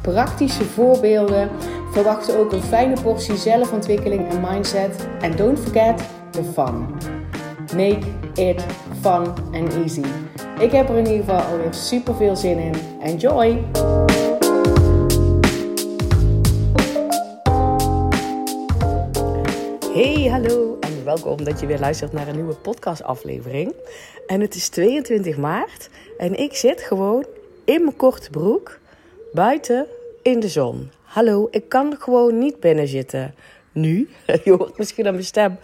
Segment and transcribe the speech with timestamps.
[0.00, 1.50] praktische voorbeelden.
[1.92, 5.08] Verwacht ook een fijne portie zelfontwikkeling en mindset.
[5.20, 6.86] En don't forget the fun.
[7.76, 8.64] Make it
[9.00, 10.04] fun and easy.
[10.58, 12.74] Ik heb er in ieder geval alweer super veel zin in.
[13.02, 13.64] Enjoy!
[19.92, 23.74] Hey, hallo en welkom dat je weer luistert naar een nieuwe podcastaflevering.
[24.26, 27.24] En het is 22 maart en ik zit gewoon
[27.64, 28.79] in mijn korte broek
[29.32, 29.86] buiten
[30.22, 30.90] in de zon.
[31.02, 33.34] Hallo, ik kan gewoon niet binnen zitten.
[33.72, 34.08] Nu,
[34.44, 35.58] je hoort misschien aan mijn stem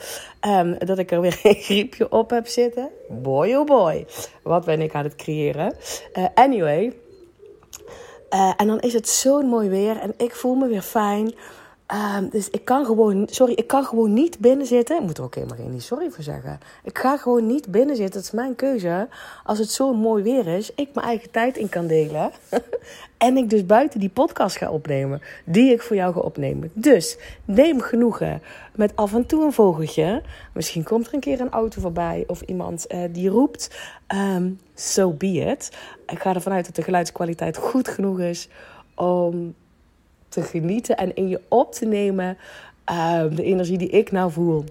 [0.46, 2.90] um, dat ik er weer een griepje op heb zitten.
[3.08, 4.06] Boy oh boy,
[4.42, 5.74] wat ben ik aan het creëren.
[6.18, 6.92] Uh, anyway,
[8.30, 11.34] uh, en dan is het zo'n mooi weer en ik voel me weer fijn.
[11.94, 14.96] Um, dus ik kan gewoon, sorry, ik kan gewoon niet binnen zitten.
[14.96, 16.60] Ik moet er ook helemaal geen sorry voor zeggen.
[16.82, 18.16] Ik ga gewoon niet binnen zitten.
[18.16, 19.08] Het is mijn keuze.
[19.44, 22.30] Als het zo mooi weer is, ik mijn eigen tijd in kan delen.
[23.18, 25.20] en ik dus buiten die podcast ga opnemen.
[25.44, 26.70] Die ik voor jou ga opnemen.
[26.72, 28.42] Dus neem genoegen
[28.74, 30.22] met af en toe een vogeltje.
[30.54, 33.78] Misschien komt er een keer een auto voorbij of iemand uh, die roept.
[34.14, 35.70] Um, so be it.
[36.06, 38.48] Ik ga ervan uit dat de geluidskwaliteit goed genoeg is
[38.94, 39.54] om
[40.28, 42.38] te genieten en in je op te nemen.
[42.90, 44.64] Uh, de energie die ik nou voel.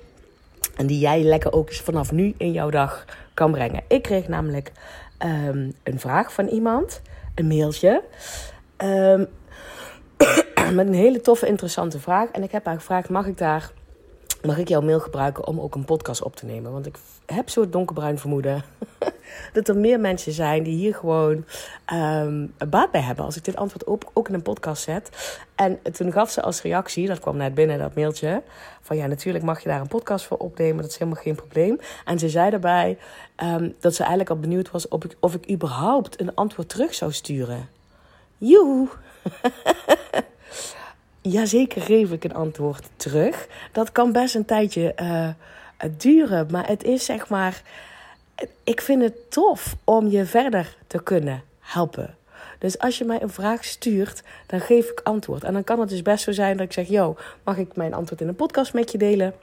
[0.75, 3.83] En die jij lekker ook eens vanaf nu in jouw dag kan brengen.
[3.88, 4.72] Ik kreeg namelijk
[5.20, 7.02] um, een vraag van iemand,
[7.36, 8.03] een mailtje.
[8.78, 9.28] Um,
[10.76, 12.30] met een hele toffe, interessante vraag.
[12.30, 13.72] En ik heb haar gevraagd: mag ik daar.
[14.42, 16.72] Mag ik jouw mail gebruiken om ook een podcast op te nemen?
[16.72, 18.64] Want ik heb zo'n donkerbruin vermoeden
[19.53, 21.45] dat er meer mensen zijn die hier gewoon
[21.93, 23.25] um, baat bij hebben.
[23.25, 25.37] Als ik dit antwoord ook in een podcast zet.
[25.55, 28.41] En toen gaf ze als reactie, dat kwam net binnen dat mailtje.
[28.81, 30.81] Van ja, natuurlijk mag je daar een podcast voor opnemen.
[30.81, 31.80] Dat is helemaal geen probleem.
[32.05, 32.97] En ze zei daarbij
[33.43, 36.93] um, dat ze eigenlijk al benieuwd was of ik, of ik überhaupt een antwoord terug
[36.93, 37.69] zou sturen.
[38.37, 38.87] Joehoe!
[41.21, 43.47] Jazeker geef ik een antwoord terug.
[43.71, 45.30] Dat kan best een tijdje uh,
[45.97, 46.47] duren.
[46.52, 47.61] Maar het is zeg maar
[48.64, 52.16] ik vind het tof om je verder te kunnen helpen.
[52.60, 55.44] Dus als je mij een vraag stuurt, dan geef ik antwoord.
[55.44, 57.94] En dan kan het dus best zo zijn dat ik zeg: Yo, mag ik mijn
[57.94, 59.34] antwoord in een podcast met je delen?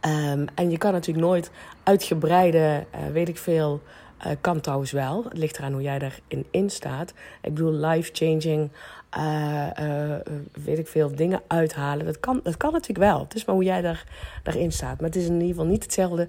[0.00, 1.50] Um, en je kan natuurlijk nooit
[1.82, 3.80] uitgebreide, uh, weet ik veel,
[4.26, 5.24] uh, kan trouwens wel.
[5.24, 5.98] Het ligt eraan hoe jij
[6.28, 7.12] erin in staat.
[7.42, 8.70] Ik bedoel, life-changing,
[9.18, 10.14] uh,
[10.64, 12.06] weet ik veel, dingen uithalen.
[12.06, 13.20] Dat kan, dat kan natuurlijk wel.
[13.20, 14.04] Het is maar hoe jij daar,
[14.42, 15.00] daarin staat.
[15.00, 16.28] Maar het is in ieder geval niet hetzelfde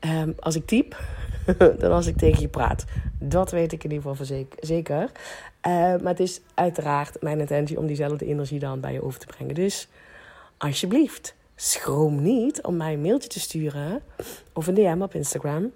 [0.00, 0.96] um, als ik type
[1.78, 2.84] dan als ik tegen je praat.
[3.18, 5.10] Dat weet ik in ieder geval zeker.
[5.62, 9.54] Maar het is uiteraard mijn intentie om diezelfde energie dan bij je over te brengen.
[9.54, 9.88] Dus
[10.58, 14.02] alsjeblieft, schroom niet om mij een mailtje te sturen
[14.52, 15.72] of een DM op Instagram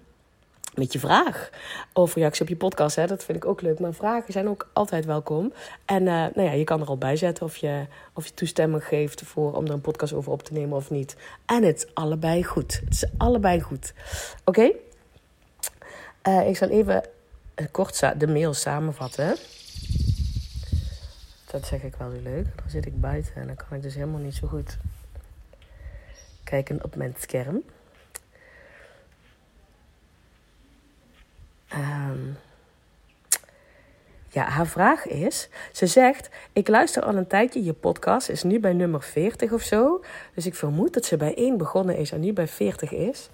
[0.77, 1.49] met je vraag.
[1.93, 3.07] Of reactie op je podcast, hè.
[3.07, 3.79] dat vind ik ook leuk.
[3.79, 5.53] Maar vragen zijn ook altijd welkom.
[5.85, 8.83] En uh, nou ja, je kan er al bij zetten of je, of je toestemming
[8.83, 11.15] geeft voor, om er een podcast over op te nemen of niet.
[11.45, 12.81] En het is allebei goed.
[12.85, 13.93] Het is allebei goed.
[14.43, 14.71] Oké?
[16.27, 17.03] Uh, ik zal even
[17.71, 19.35] kort de mail samenvatten.
[21.51, 22.45] Dat zeg ik wel weer leuk.
[22.55, 24.77] Dan zit ik buiten en dan kan ik dus helemaal niet zo goed
[26.43, 27.63] kijken op mijn scherm.
[31.75, 32.37] Um,
[34.29, 38.59] ja, haar vraag is: ze zegt, ik luister al een tijdje je podcast, is nu
[38.59, 40.03] bij nummer 40 of zo.
[40.33, 43.29] Dus ik vermoed dat ze bij 1 begonnen is en nu bij 40 is.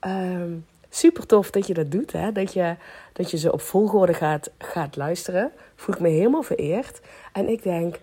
[0.00, 2.32] Um, super tof dat je dat doet, hè?
[2.32, 2.76] Dat, je,
[3.12, 5.52] dat je ze op volgorde gaat, gaat luisteren.
[5.76, 7.00] Voel ik me helemaal vereerd.
[7.32, 7.98] En ik denk,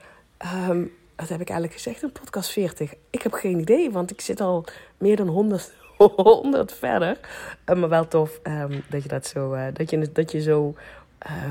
[0.70, 2.94] um, wat heb ik eigenlijk gezegd in podcast 40?
[3.10, 4.66] Ik heb geen idee, want ik zit al
[4.98, 5.74] meer dan 100
[6.08, 7.18] honderd verder.
[7.66, 10.76] Uh, maar wel tof um, dat je dat zo, uh, dat je, dat je zo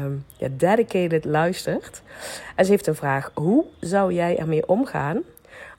[0.03, 2.03] um, ja, dedicated luistert.
[2.55, 3.31] En ze heeft een vraag.
[3.35, 5.23] Hoe zou jij ermee omgaan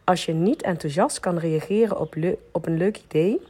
[0.04, 2.16] als je niet enthousiast kan reageren op,
[2.52, 3.42] op een leuk idee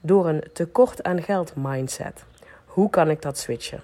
[0.00, 2.24] door een tekort aan geld mindset?
[2.64, 3.80] Hoe kan ik dat switchen?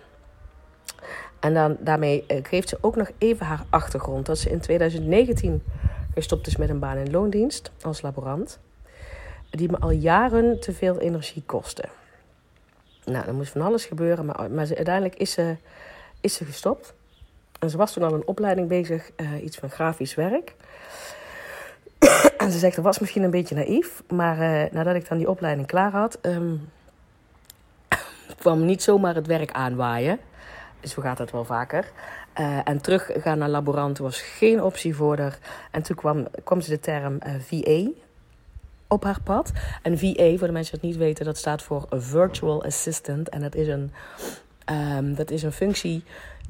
[1.41, 4.27] En dan, daarmee uh, geeft ze ook nog even haar achtergrond.
[4.27, 5.62] Dat ze in 2019
[6.15, 8.59] gestopt is met een baan in loondienst als laborant
[9.51, 11.89] die me al jaren te veel energie kosten.
[13.05, 15.57] Nou, er moest van alles gebeuren, maar, maar uiteindelijk is ze,
[16.21, 16.95] is ze gestopt.
[17.59, 20.55] En ze was toen al een opleiding bezig, uh, iets van grafisch werk.
[22.37, 24.03] En ze zegt, dat was misschien een beetje naïef.
[24.09, 26.19] Maar uh, nadat ik dan die opleiding klaar had...
[26.23, 26.69] Um,
[28.39, 30.19] kwam niet zomaar het werk aanwaaien.
[30.83, 31.91] Zo gaat dat wel vaker.
[32.41, 35.39] Uh, en teruggaan naar laborant was geen optie voor haar.
[35.71, 37.91] En toen kwam, kwam ze de term VA
[38.88, 39.53] op haar pad.
[39.83, 43.29] En VA, voor de mensen die het niet weten, dat staat voor Virtual Assistant.
[43.29, 43.91] En dat is een,
[44.97, 46.05] um, dat is een functie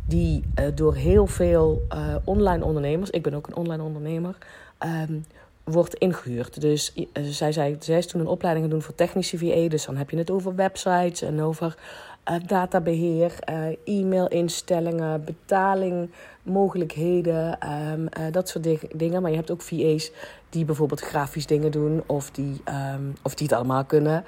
[0.07, 1.87] die uh, door heel veel
[2.25, 4.37] online ondernemers, ik ben ook een online ondernemer,
[5.09, 5.25] um,
[5.65, 6.61] wordt ingehuurd.
[6.61, 9.69] Dus zij, zei, zij is toen een opleiding gaan doen voor technische VA.
[9.69, 11.77] Dus dan heb je het over websites en over
[12.47, 16.11] databeheer, uh, e-mailinstellingen, betaling,
[16.43, 17.59] mogelijkheden,
[17.93, 18.69] um, uh, dat soort
[18.99, 19.23] dingen.
[19.23, 20.11] Maar je hebt ook VA's
[20.49, 22.63] die bijvoorbeeld grafisch dingen doen of die,
[22.95, 24.25] um, of die het allemaal kunnen.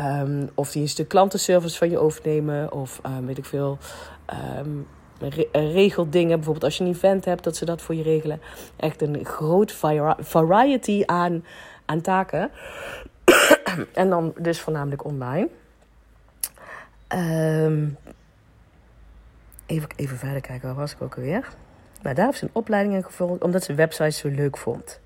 [0.00, 3.78] Um, of die een stuk klantenservice van je overnemen of weet ik veel.
[5.18, 8.40] Re regeldingen, bijvoorbeeld als je een event hebt, dat ze dat voor je regelen.
[8.76, 9.72] Echt een groot
[10.18, 11.44] variety aan,
[11.84, 12.50] aan taken.
[13.92, 15.48] en dan dus voornamelijk online.
[17.14, 17.96] Um,
[19.66, 21.48] even, even verder kijken, waar was ik ook alweer?
[22.02, 25.00] Nou, daar heeft ze een opleiding in gevolgd, omdat ze websites zo leuk vond.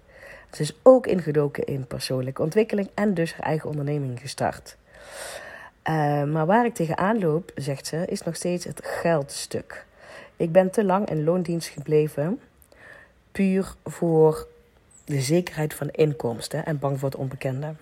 [0.52, 4.76] Ze is ook ingedoken in persoonlijke ontwikkeling en dus haar eigen onderneming gestart.
[5.88, 9.86] Uh, maar waar ik tegenaan loop, zegt ze, is nog steeds het geldstuk.
[10.36, 12.40] Ik ben te lang in loondienst gebleven,
[13.32, 14.46] puur voor
[15.04, 17.74] de zekerheid van inkomsten en bang voor het onbekende.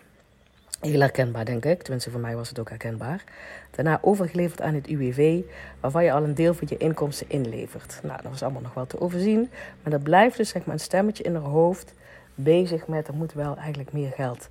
[0.81, 1.83] Heel herkenbaar, denk ik.
[1.83, 3.25] Tenminste, voor mij was het ook herkenbaar.
[3.71, 5.41] Daarna overgeleverd aan het UWV,
[5.81, 8.01] waarvan je al een deel van je inkomsten inlevert.
[8.03, 9.51] Nou, dat was allemaal nog wel te overzien.
[9.83, 11.95] Maar dat blijft dus zeg maar, een stemmetje in haar hoofd
[12.35, 13.09] bezig met...
[13.09, 14.49] er moet wel eigenlijk meer geld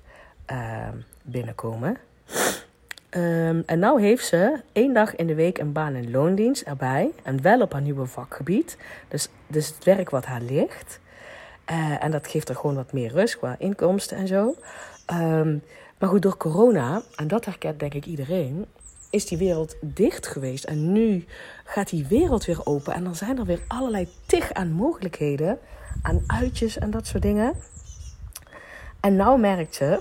[0.50, 0.88] uh,
[1.22, 1.96] binnenkomen.
[3.10, 7.10] Um, en nou heeft ze één dag in de week een baan in loondienst erbij.
[7.22, 8.76] En wel op haar nieuwe vakgebied.
[9.08, 11.00] Dus, dus het werk wat haar ligt.
[11.70, 14.54] Uh, en dat geeft er gewoon wat meer rust qua inkomsten en zo.
[15.12, 15.62] Um,
[15.98, 18.66] maar goed, door corona, en dat herkent denk ik iedereen,
[19.10, 20.64] is die wereld dicht geweest.
[20.64, 21.24] En nu
[21.64, 22.94] gaat die wereld weer open.
[22.94, 25.58] En dan zijn er weer allerlei tig aan mogelijkheden.
[26.02, 27.54] Aan uitjes en dat soort dingen.
[29.00, 30.00] En nou merkt ze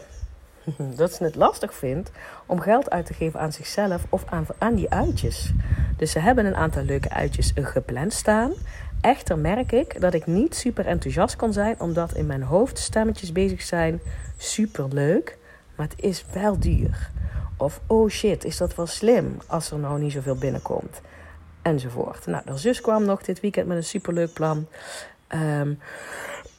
[0.95, 2.11] dat ze het lastig vindt
[2.45, 5.51] om geld uit te geven aan zichzelf of aan, aan die uitjes.
[5.97, 8.53] Dus ze hebben een aantal leuke uitjes gepland staan.
[9.01, 13.31] Echter merk ik dat ik niet super enthousiast kan zijn, omdat in mijn hoofd stemmetjes
[13.31, 14.01] bezig zijn.
[14.37, 15.37] Super leuk
[15.75, 17.11] maar het is wel duur.
[17.57, 21.01] Of oh shit, is dat wel slim als er nou niet zoveel binnenkomt.
[21.61, 22.25] Enzovoort.
[22.25, 24.67] Nou, de zus kwam nog dit weekend met een superleuk plan.
[25.29, 25.79] Um,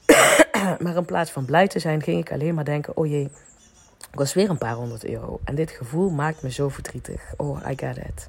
[0.83, 3.31] maar in plaats van blij te zijn, ging ik alleen maar denken: oh jee,
[4.11, 5.41] ik was weer een paar honderd euro.
[5.45, 7.35] En dit gevoel maakt me zo verdrietig.
[7.37, 8.29] Oh, I get it.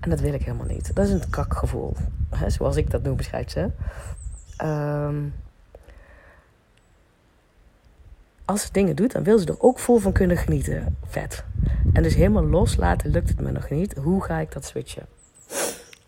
[0.00, 0.94] En dat wil ik helemaal niet.
[0.94, 1.96] Dat is een kakgevoel.
[2.30, 3.70] Hè, zoals ik dat nu beschrijf ze.
[4.64, 5.34] Um,
[8.46, 10.96] als ze dingen doet, dan wil ze er ook vol van kunnen genieten.
[11.06, 11.44] Vet.
[11.92, 13.94] En dus helemaal loslaten lukt het me nog niet.
[13.94, 15.06] Hoe ga ik dat switchen?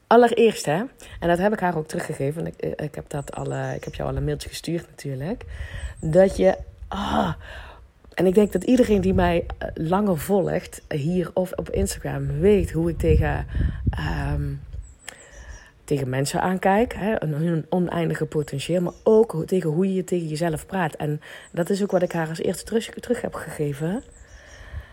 [0.07, 0.83] Allereerst, hè,
[1.21, 2.47] en dat heb ik haar ook teruggegeven.
[2.47, 5.45] Ik, eh, ik, heb, dat al, ik heb jou al een mailtje gestuurd natuurlijk.
[6.01, 6.57] Dat je.
[6.89, 7.33] Ah,
[8.15, 12.71] en ik denk dat iedereen die mij eh, langer volgt, hier of op Instagram, weet
[12.71, 13.47] hoe ik tegen
[14.33, 14.61] um,
[15.89, 20.95] tegen mensen aankijk, hè, hun oneindige potentieel, maar ook tegen hoe je tegen jezelf praat.
[20.95, 21.21] En
[21.53, 24.03] dat is ook wat ik haar als eerste terug, terug heb gegeven.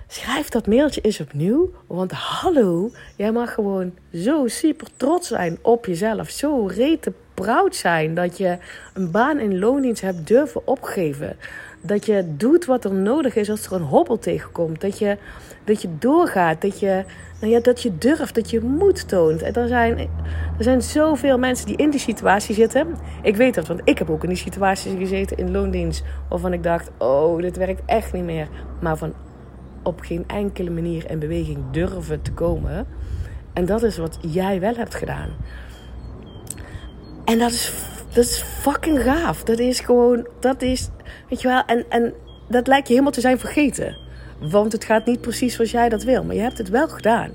[0.08, 5.86] Schrijf dat mailtje eens opnieuw, want hallo, jij mag gewoon zo super trots zijn op
[5.86, 8.58] jezelf, zo rete proud zijn dat je
[8.94, 11.38] een baan in loondienst hebt durven opgeven.
[11.86, 14.82] Dat je doet wat er nodig is als er een hobbel tegenkomt.
[14.82, 15.18] Dat je,
[15.64, 16.62] dat je doorgaat.
[16.62, 17.04] Dat je,
[17.40, 18.36] nou ja, dat je durft.
[18.36, 19.42] Dat je moed toont.
[19.42, 19.98] En er zijn,
[20.58, 22.88] er zijn zoveel mensen die in die situatie zitten.
[23.22, 26.04] Ik weet dat, want ik heb ook in die situatie gezeten in loondienst.
[26.30, 28.48] Waarvan ik dacht: oh, dit werkt echt niet meer.
[28.82, 29.14] Maar van
[29.84, 32.88] op geen enkele manier in beweging durven te komen.
[33.54, 35.30] En dat is wat jij wel hebt gedaan.
[37.26, 37.74] En dat is,
[38.16, 39.44] dat is fucking gaaf.
[39.44, 40.90] Dat is gewoon, dat is,
[41.30, 42.14] weet je wel, en, en
[42.50, 43.98] dat lijkt je helemaal te zijn vergeten.
[44.40, 47.32] Want het gaat niet precies zoals jij dat wil, maar je hebt het wel gedaan.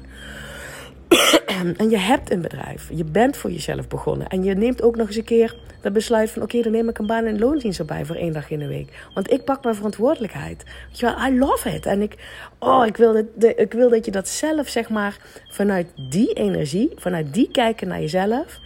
[1.77, 2.89] en je hebt een bedrijf.
[2.93, 4.29] Je bent voor jezelf begonnen.
[4.29, 6.43] En je neemt ook nog eens een keer dat besluit van...
[6.43, 9.07] oké, dan neem ik een baan in loondienst erbij voor één dag in de week.
[9.15, 10.65] Want ik pak mijn verantwoordelijkheid.
[10.89, 11.87] Weet je wel, I love it.
[11.87, 12.17] En ik,
[12.59, 15.17] oh, ik, wil dat, ik wil dat je dat zelf, zeg maar...
[15.49, 18.61] vanuit die energie, vanuit die kijken naar jezelf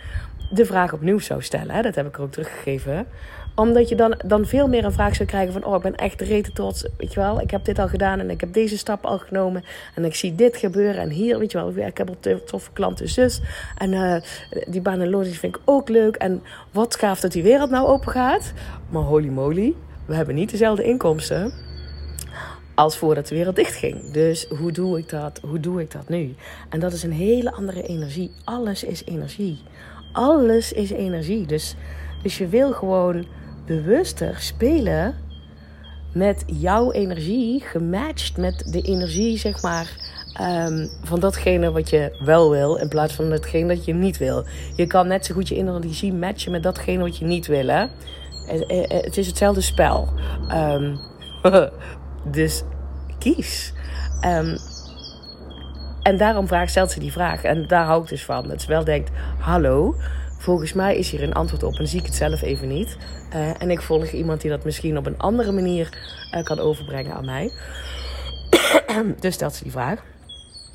[0.55, 1.83] de vraag opnieuw zou stellen.
[1.83, 3.07] Dat heb ik er ook teruggegeven.
[3.55, 5.65] Omdat je dan, dan veel meer een vraag zou krijgen van...
[5.65, 7.41] oh, ik ben echt rete trots, weet je wel.
[7.41, 9.65] Ik heb dit al gedaan en ik heb deze stap al genomen.
[9.95, 11.87] En ik zie dit gebeuren en hier, weet je wel.
[11.87, 13.41] Ik heb al toffe klanten zus.
[13.79, 14.17] En uh,
[14.67, 16.17] die baan vind ik ook leuk.
[16.17, 18.53] En wat gaaf dat die wereld nou open gaat.
[18.89, 19.75] Maar holy moly,
[20.07, 21.53] we hebben niet dezelfde inkomsten
[22.75, 24.11] als voordat de wereld dichtging.
[24.11, 25.41] Dus hoe doe ik dat?
[25.43, 26.35] Hoe doe ik dat nu?
[26.69, 28.31] En dat is een hele andere energie.
[28.45, 29.59] Alles is energie.
[30.15, 31.47] Alles is energie.
[31.47, 31.75] Dus,
[32.23, 33.27] dus je wil gewoon
[33.67, 35.15] bewuster spelen
[36.13, 39.97] met jouw energie, gematcht met de energie, zeg maar,
[40.41, 44.45] um, van datgene wat je wel wil, in plaats van hetgene dat je niet wil.
[44.77, 47.67] Je kan net zo goed je energie matchen met datgene wat je niet wil.
[47.67, 47.87] Hè?
[49.05, 50.09] Het is hetzelfde spel.
[50.53, 50.99] Um,
[52.39, 52.63] dus
[53.19, 53.73] kies.
[54.25, 54.57] Um,
[56.05, 57.43] en daarom vraag, stelt ze die vraag.
[57.43, 58.49] En daar hou ik dus van.
[58.49, 59.97] Dat ze wel denkt: hallo.
[60.39, 62.97] Volgens mij is hier een antwoord op en zie ik het zelf even niet.
[63.35, 65.99] Uh, en ik volg iemand die dat misschien op een andere manier
[66.33, 67.53] uh, kan overbrengen aan mij.
[69.21, 70.03] dus stelt ze die vraag.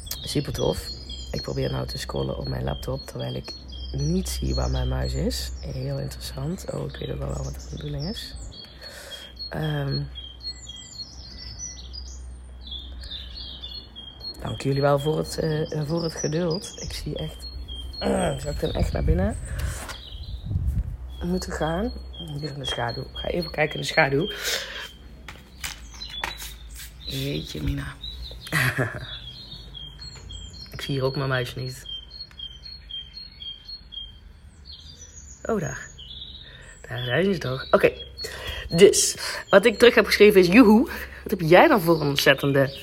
[0.07, 0.87] Super tof.
[1.31, 3.53] Ik probeer nou te scrollen op mijn laptop terwijl ik
[3.91, 5.51] niet zie waar mijn muis is.
[5.59, 6.65] Heel interessant.
[6.73, 8.35] Oh, ik weet ook wel wat de bedoeling is.
[9.55, 10.07] Um,
[14.41, 16.73] dank jullie wel voor het, uh, voor het geduld.
[16.81, 17.47] Ik zie echt.
[17.99, 19.37] Uh, ik dan echt naar binnen
[21.21, 21.91] moeten gaan?
[22.39, 23.05] Hier in de schaduw.
[23.13, 24.31] Ga even kijken in de schaduw.
[26.99, 27.95] Jeetje, Mina.
[30.73, 31.87] ik zie hier ook mijn muis niet.
[35.43, 35.87] Oh, daar.
[36.87, 37.67] Daar, is het toch.
[37.71, 37.91] Oké.
[38.69, 39.15] Dus,
[39.49, 40.47] wat ik terug heb geschreven is...
[40.47, 40.89] Joehoe,
[41.23, 42.77] wat heb jij dan voor een ontzettende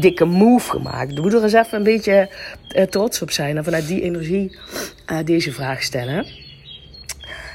[0.00, 1.16] dikke move gemaakt?
[1.16, 2.30] Doe er eens even een beetje
[2.76, 3.56] uh, trots op zijn.
[3.56, 4.58] En vanuit die energie
[5.06, 6.26] uh, deze vraag stellen.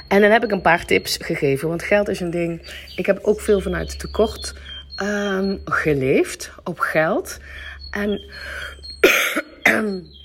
[0.07, 1.69] En dan heb ik een paar tips gegeven.
[1.69, 2.61] Want geld is een ding...
[2.95, 4.53] Ik heb ook veel vanuit tekort
[5.03, 7.39] um, geleefd op geld.
[7.91, 8.21] En...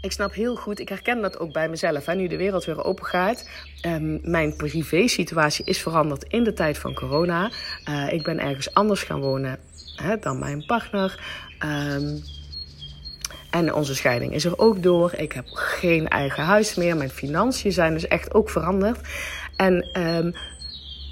[0.00, 2.06] ik snap heel goed, ik herken dat ook bij mezelf.
[2.06, 3.48] Hè, nu de wereld weer open gaat.
[3.86, 7.50] Um, mijn privé-situatie is veranderd in de tijd van corona.
[7.88, 9.58] Uh, ik ben ergens anders gaan wonen
[10.20, 11.20] dan mijn partner.
[11.64, 12.22] Um,
[13.50, 15.12] en onze scheiding is er ook door.
[15.16, 16.96] Ik heb geen eigen huis meer.
[16.96, 18.98] Mijn financiën zijn dus echt ook veranderd.
[19.56, 20.34] En um,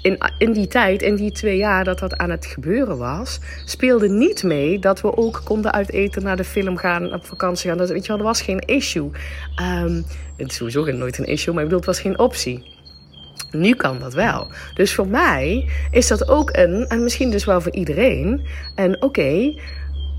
[0.01, 4.09] in, in die tijd, in die twee jaar dat dat aan het gebeuren was, speelde
[4.09, 7.77] niet mee dat we ook konden uiteten, naar de film gaan, op vakantie gaan.
[7.77, 9.11] Dat, weet je wel, er was geen issue.
[9.61, 10.05] Um,
[10.37, 12.72] het is sowieso nooit een issue, maar ik bedoel, het was geen optie.
[13.53, 14.47] Nu kan dat wel.
[14.73, 19.53] Dus voor mij is dat ook een, en misschien dus wel voor iedereen, en oké,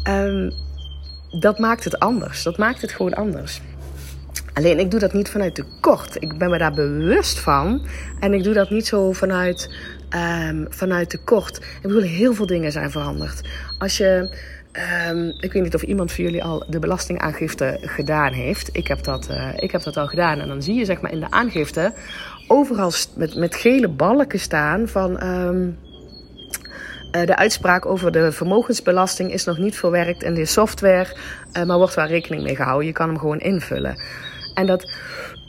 [0.08, 0.52] um,
[1.40, 2.42] dat maakt het anders.
[2.42, 3.60] Dat maakt het gewoon anders.
[4.54, 6.22] Alleen ik doe dat niet vanuit tekort.
[6.22, 7.86] Ik ben me daar bewust van.
[8.20, 9.74] En ik doe dat niet zo vanuit,
[10.48, 11.56] um, vanuit tekort.
[11.56, 13.48] Ik bedoel, heel veel dingen zijn veranderd.
[13.78, 14.36] Als je.
[15.10, 18.68] Um, ik weet niet of iemand van jullie al de belastingaangifte gedaan heeft.
[18.72, 20.40] Ik heb dat, uh, ik heb dat al gedaan.
[20.40, 21.92] En dan zie je zeg maar in de aangifte
[22.48, 25.22] overal met, met gele balken staan van.
[25.26, 25.78] Um,
[27.22, 31.16] de uitspraak over de vermogensbelasting is nog niet verwerkt in de software,
[31.52, 32.86] uh, maar wordt waar rekening mee gehouden.
[32.86, 34.02] Je kan hem gewoon invullen.
[34.54, 34.92] En dat,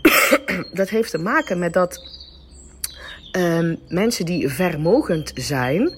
[0.73, 1.99] dat heeft te maken met dat
[3.37, 5.95] um, mensen die vermogend zijn,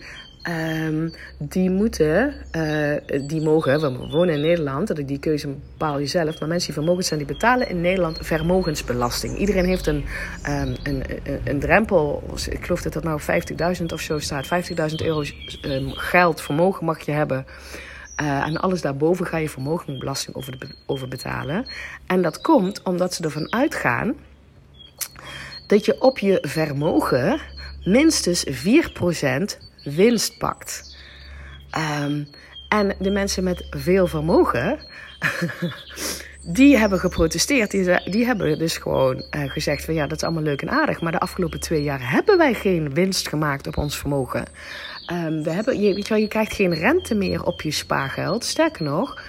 [0.49, 2.95] um, die moeten, uh,
[3.27, 7.05] die mogen, we wonen in Nederland, die keuze bepaal je zelf, maar mensen die vermogend
[7.05, 9.37] zijn, die betalen in Nederland vermogensbelasting.
[9.37, 10.05] Iedereen heeft een,
[10.49, 11.03] um, een,
[11.43, 13.21] een, drempel, ik geloof dat dat nou
[13.79, 15.23] 50.000 of zo staat, 50.000 euro
[15.93, 17.45] geld, vermogen mag je hebben.
[18.21, 21.65] Uh, en alles daarboven ga je vermogenbelasting over, over betalen.
[22.07, 24.15] En dat komt omdat ze ervan uitgaan
[25.67, 27.39] dat je op je vermogen
[27.83, 30.97] minstens 4% winst pakt.
[32.03, 32.27] Um,
[32.67, 34.79] en de mensen met veel vermogen,
[36.57, 37.71] die hebben geprotesteerd.
[37.71, 41.01] Die, die hebben dus gewoon uh, gezegd van ja, dat is allemaal leuk en aardig.
[41.01, 44.45] Maar de afgelopen twee jaar hebben wij geen winst gemaakt op ons vermogen.
[45.13, 48.45] Um, we hebben, je, weet je, wel, je krijgt geen rente meer op je spaargeld.
[48.45, 49.21] Sterker nog,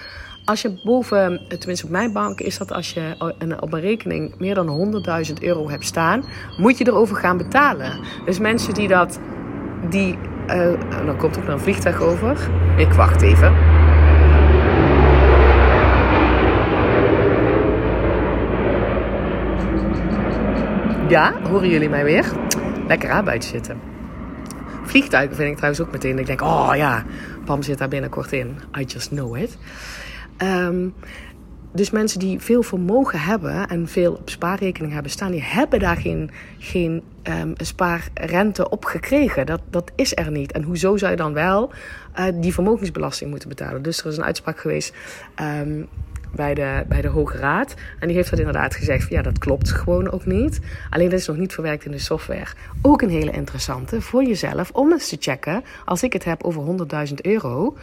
[0.45, 3.15] als je boven, tenminste op mijn bank, is dat als je
[3.59, 6.23] op een rekening meer dan 100.000 euro hebt staan,
[6.57, 7.99] moet je erover gaan betalen.
[8.25, 9.19] Dus mensen die dat,
[9.89, 10.17] die,
[10.55, 12.37] uh, dan komt nog een vliegtuig over.
[12.77, 13.53] Ik wacht even.
[21.09, 22.25] Ja, horen jullie mij weer?
[22.87, 23.79] Lekker aan buiten zitten.
[24.83, 26.19] Vliegtuigen vind ik trouwens ook meteen.
[26.19, 27.03] Ik denk, oh ja,
[27.45, 28.59] Pam zit daar binnenkort in.
[28.79, 29.57] I just know it.
[30.37, 30.93] Um,
[31.71, 35.97] dus mensen die veel vermogen hebben en veel op spaarrekening hebben staan, die hebben daar
[35.97, 39.45] geen, geen um, spaarrente op gekregen.
[39.45, 40.51] Dat, dat is er niet.
[40.51, 41.71] En hoezo zou je dan wel
[42.19, 43.81] uh, die vermogensbelasting moeten betalen?
[43.81, 44.93] Dus er is een uitspraak geweest.
[45.41, 45.87] Um,
[46.35, 47.73] bij de, bij de Hoge Raad.
[47.99, 50.59] En die heeft dat inderdaad gezegd: ja, dat klopt gewoon ook niet.
[50.89, 52.47] Alleen dat is nog niet verwerkt in de software.
[52.81, 56.63] Ook een hele interessante voor jezelf om eens te checken, als ik het heb over
[57.07, 57.75] 100.000 euro,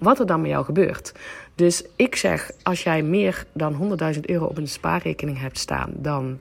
[0.00, 1.12] wat er dan met jou gebeurt.
[1.54, 6.38] Dus ik zeg: als jij meer dan 100.000 euro op een spaarrekening hebt staan, dan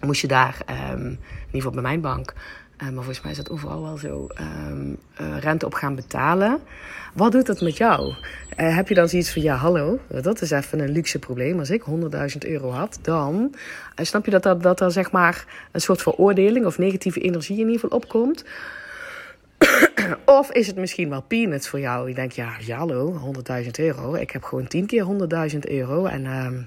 [0.00, 0.56] moest je daar,
[0.92, 2.34] um, in ieder geval bij mijn bank,
[2.78, 4.26] uh, maar volgens mij is dat overal wel zo,
[4.70, 6.60] um, uh, rente op gaan betalen.
[7.14, 8.14] Wat doet dat met jou?
[8.56, 11.58] Uh, heb je dan zoiets van, ja hallo, dat is even een luxe probleem.
[11.58, 13.54] Als ik 100.000 euro had, dan
[13.94, 17.66] snap je dat, dat, dat er zeg maar een soort veroordeling of negatieve energie in
[17.66, 18.44] ieder geval opkomt.
[20.38, 22.08] of is het misschien wel peanuts voor jou?
[22.08, 24.14] Je denkt, ja, hallo, 100.000 euro.
[24.14, 25.06] Ik heb gewoon 10 keer
[25.52, 26.26] 100.000 euro en...
[26.26, 26.66] Um,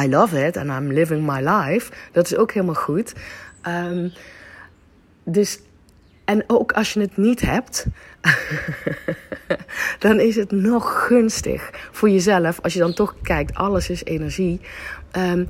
[0.00, 1.92] I love it and I'm living my life.
[2.12, 3.14] Dat is ook helemaal goed.
[3.68, 4.12] Um,
[5.24, 5.60] dus,
[6.24, 7.86] en ook als je het niet hebt,
[9.98, 12.60] dan is het nog gunstig voor jezelf.
[12.60, 14.60] Als je dan toch kijkt, alles is energie.
[15.16, 15.48] Um,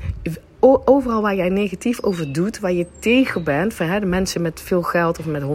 [0.85, 4.61] overal waar jij negatief over doet, waar je tegen bent, van, hè, de mensen met
[4.61, 5.49] veel geld of met 100.000,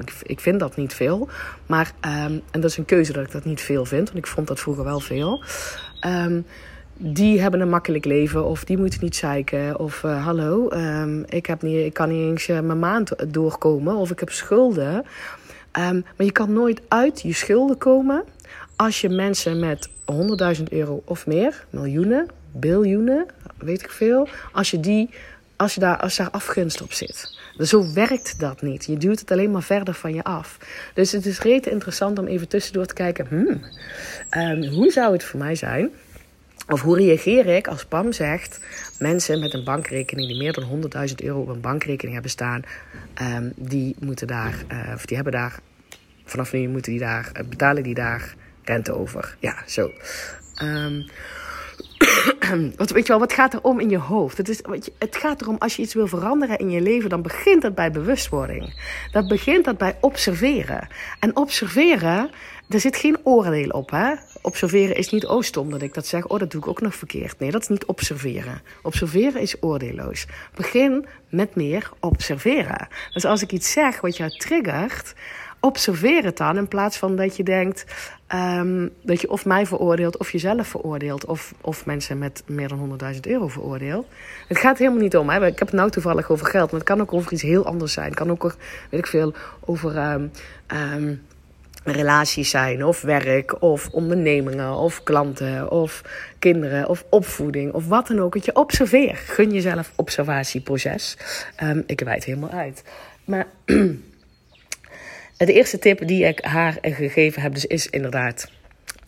[0.00, 1.28] ik, ik vind dat niet veel.
[1.66, 4.26] Maar, um, en dat is een keuze dat ik dat niet veel vind, want ik
[4.26, 5.42] vond dat vroeger wel veel.
[6.06, 6.46] Um,
[6.96, 9.78] die hebben een makkelijk leven of die moeten niet zeiken.
[9.78, 13.96] Of uh, hallo, um, ik, heb niet, ik kan niet eens uh, mijn maand doorkomen
[13.96, 15.04] of ik heb schulden.
[15.72, 18.24] Maar je kan nooit uit je schulden komen
[18.76, 19.88] als je mensen met
[20.58, 23.26] 100.000 euro of meer, miljoenen, biljoenen,
[23.58, 25.10] weet ik veel, als je, die,
[25.56, 27.38] als je daar, als daar afgunst op zit.
[27.56, 28.84] Dus zo werkt dat niet.
[28.84, 30.58] Je duwt het alleen maar verder van je af.
[30.94, 33.64] Dus het is rete interessant om even tussendoor te kijken: hmm,
[34.42, 35.90] um, hoe zou het voor mij zijn?
[36.68, 38.60] Of hoe reageer ik als Pam zegt:
[38.98, 42.62] mensen met een bankrekening die meer dan 100.000 euro op een bankrekening hebben staan,
[43.22, 45.58] um, die moeten daar, uh, of die hebben daar,
[46.24, 48.34] vanaf nu moeten die daar, uh, betalen die daar
[48.64, 49.36] rente over.
[49.40, 49.90] Ja, zo.
[50.62, 51.10] Um,
[52.76, 54.36] wat, weet je wel, wat gaat er om in je hoofd?
[54.36, 54.60] Het, is,
[54.98, 57.90] het gaat erom, als je iets wil veranderen in je leven, dan begint dat bij
[57.90, 58.82] bewustwording.
[59.12, 60.88] Dat begint dat bij observeren.
[61.18, 62.30] En observeren,
[62.68, 64.14] er zit geen oordeel op, hè?
[64.42, 66.94] Observeren is niet, oh stom dat ik dat zeg, oh dat doe ik ook nog
[66.94, 67.38] verkeerd.
[67.38, 68.62] Nee, dat is niet observeren.
[68.82, 70.26] Observeren is oordeelloos.
[70.54, 72.88] Begin met meer observeren.
[73.12, 75.14] Dus als ik iets zeg wat jou triggert,
[75.64, 77.84] observeer het dan in plaats van dat je denkt
[78.34, 82.98] um, dat je of mij veroordeelt of jezelf veroordeelt of, of mensen met meer dan
[83.14, 84.06] 100.000 euro veroordeelt.
[84.48, 85.28] Het gaat helemaal niet om.
[85.28, 85.46] Hè.
[85.46, 87.92] Ik heb het nou toevallig over geld, maar het kan ook over iets heel anders
[87.92, 88.06] zijn.
[88.06, 88.42] Het kan ook,
[88.90, 90.30] weet ik veel, over um,
[90.94, 91.22] um,
[91.84, 96.02] relaties zijn of werk of ondernemingen of klanten of
[96.38, 98.32] kinderen of opvoeding of wat dan ook.
[98.34, 99.18] Dat je observeert.
[99.18, 101.16] Gun jezelf observatieproces.
[101.86, 102.84] ik wijd helemaal uit.
[103.24, 103.46] Maar
[105.36, 108.50] De eerste tip die ik haar gegeven heb, dus is inderdaad: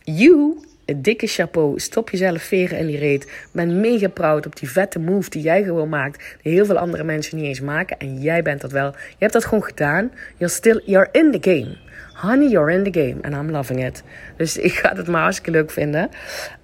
[0.03, 0.57] you,
[0.95, 1.79] dikke chapeau.
[1.79, 3.31] Stop jezelf veren in die reet.
[3.51, 6.37] Ben mega proud op die vette move die jij gewoon maakt.
[6.41, 7.97] Die heel veel andere mensen niet eens maken.
[7.97, 8.91] En jij bent dat wel.
[8.91, 10.11] Je hebt dat gewoon gedaan.
[10.37, 11.77] You're still, you're in the game.
[12.13, 13.17] Honey, you're in the game.
[13.21, 14.03] And I'm loving it.
[14.37, 16.09] Dus ik ga het maar hartstikke leuk vinden.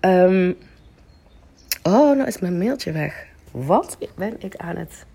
[0.02, 0.58] Um,
[1.84, 3.26] oh, nou is mijn mailtje weg.
[3.52, 5.06] Wat ben ik aan het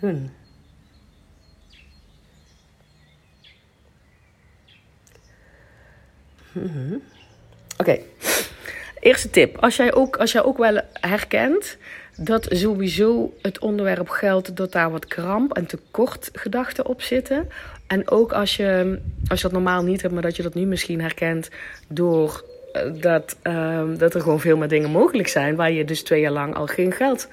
[0.00, 0.30] doen?
[6.62, 6.94] Mhm.
[7.76, 7.98] Oké.
[9.00, 9.58] Eerste tip.
[9.58, 11.76] Als jij, ook, als jij ook wel herkent
[12.16, 17.48] dat sowieso het onderwerp geld, dat daar wat kramp en tekort gedachten op zitten.
[17.86, 20.66] En ook als je, als je dat normaal niet hebt, maar dat je dat nu
[20.66, 21.48] misschien herkent
[21.88, 26.02] door eh, dat, um, dat er gewoon veel meer dingen mogelijk zijn waar je dus
[26.02, 27.28] twee jaar lang al geen geld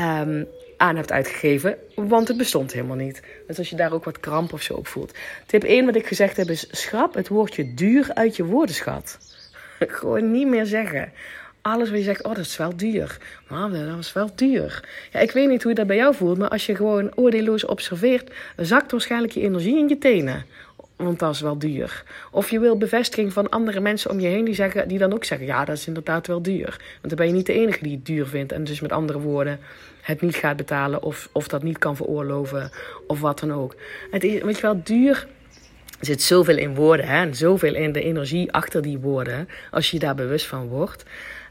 [0.00, 3.22] um, aan hebt uitgegeven, want het bestond helemaal niet.
[3.46, 5.12] Dus als je daar ook wat kramp of zo op voelt.
[5.46, 9.18] Tip 1 wat ik gezegd heb is schrap het woordje duur uit je woordenschat.
[9.78, 11.12] Gewoon niet meer zeggen.
[11.62, 13.18] Alles wat je zegt, oh dat is wel duur.
[13.48, 14.88] Maar dat was wel duur.
[15.12, 17.66] Ja, ik weet niet hoe je dat bij jou voelt, maar als je gewoon oordeelloos
[17.66, 20.46] observeert, zakt waarschijnlijk je energie in je tenen.
[20.96, 22.04] Want dat is wel duur.
[22.30, 25.24] Of je wil bevestiging van andere mensen om je heen die, zeggen, die dan ook
[25.24, 26.68] zeggen: ja, dat is inderdaad wel duur.
[27.00, 28.52] Want dan ben je niet de enige die het duur vindt.
[28.52, 29.60] En dus met andere woorden,
[30.00, 32.70] het niet gaat betalen of, of dat niet kan veroorloven
[33.06, 33.74] of wat dan ook.
[34.10, 35.26] Het is, weet je wel, duur.
[35.98, 39.48] Er zit zoveel in woorden hè, en zoveel in de energie achter die woorden.
[39.70, 41.04] Als je daar bewust van wordt.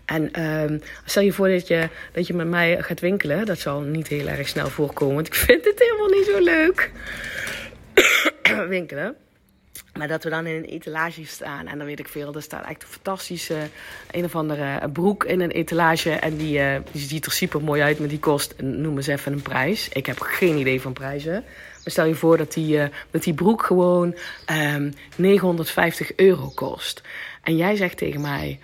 [0.05, 3.45] En um, stel je voor dat je, dat je met mij gaat winkelen.
[3.45, 5.15] Dat zal niet heel erg snel voorkomen.
[5.15, 6.91] Want ik vind het helemaal niet zo leuk.
[8.67, 9.15] winkelen.
[9.97, 12.65] Maar dat we dan in een etalage staan en dan weet ik veel, er staat
[12.67, 13.57] echt een fantastische
[14.11, 16.11] een of andere broek in een etalage.
[16.11, 19.33] En die, uh, die ziet er super mooi uit, maar die kost, noem eens even
[19.33, 19.89] een prijs.
[19.89, 21.33] Ik heb geen idee van prijzen.
[21.33, 26.51] Maar stel je voor dat die, uh, dat die broek gewoon um, ehm, 950 euro
[26.55, 27.01] kost.
[27.43, 28.59] En jij zegt tegen mij,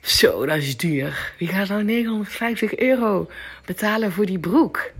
[0.00, 1.34] Zo, dat is duur.
[1.38, 3.30] Wie gaat nou 950 euro
[3.64, 4.90] betalen voor die broek?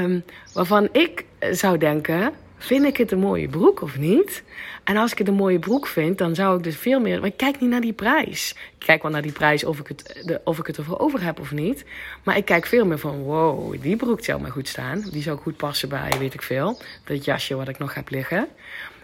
[0.00, 4.42] Um, waarvan ik zou denken, vind ik het een mooie broek of niet?
[4.84, 7.20] En als ik het een mooie broek vind, dan zou ik dus veel meer...
[7.20, 8.50] Maar ik kijk niet naar die prijs.
[8.78, 11.22] Ik kijk wel naar die prijs of ik het, de, of ik het ervoor over
[11.22, 11.84] heb of niet.
[12.24, 15.04] Maar ik kijk veel meer van, wow, die broek zou me goed staan.
[15.10, 18.48] Die zou goed passen bij, weet ik veel, dat jasje wat ik nog heb liggen.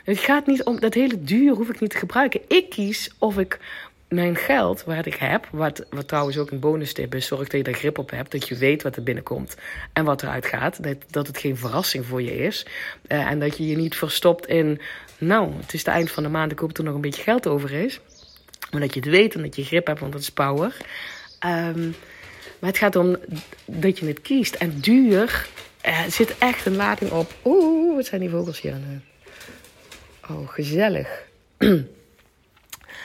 [0.04, 2.40] Het gaat niet om, dat hele duur hoef ik niet te gebruiken.
[2.48, 3.58] Ik kies of ik
[4.08, 7.66] mijn geld, wat ik heb, wat, wat trouwens ook een bonus tip is, zorg dat
[7.66, 9.56] je er grip op hebt, dat je weet wat er binnenkomt
[9.92, 10.82] en wat eruit gaat.
[10.82, 12.66] Dat, dat het geen verrassing voor je is.
[13.08, 14.80] Uh, en dat je je niet verstopt in,
[15.18, 17.22] nou, het is het eind van de maand, ik hoop dat er nog een beetje
[17.22, 18.00] geld over is.
[18.70, 20.76] Maar dat je het weet en dat je grip hebt, want dat is power.
[21.46, 21.94] Um,
[22.58, 23.16] maar het gaat om
[23.64, 24.54] dat je het kiest.
[24.54, 25.48] En duur
[25.86, 27.34] uh, zit echt een lading op.
[27.44, 28.74] Oeh, wat zijn die vogels hier?
[30.30, 31.08] Oh, gezellig.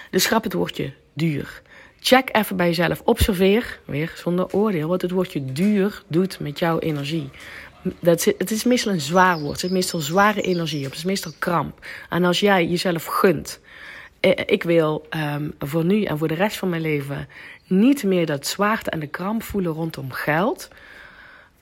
[0.09, 1.61] Dus schrap het woordje duur.
[1.99, 3.01] Check even bij jezelf.
[3.05, 7.29] Observeer, weer zonder oordeel, wat het woordje duur doet met jouw energie.
[7.99, 9.61] Dat het is meestal een zwaar woord.
[9.61, 10.89] Het is meestal zware energie op.
[10.89, 11.85] Het is meestal kramp.
[12.09, 13.59] En als jij jezelf gunt.
[14.19, 17.27] Eh, ik wil um, voor nu en voor de rest van mijn leven
[17.67, 20.67] niet meer dat zwaarte en de kramp voelen rondom geld.